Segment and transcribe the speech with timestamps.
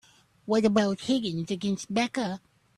[0.47, 2.41] What about Higgins against Becca?